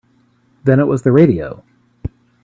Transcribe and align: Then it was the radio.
Then 0.63 0.79
it 0.79 0.87
was 0.87 1.03
the 1.03 1.11
radio. 1.11 1.63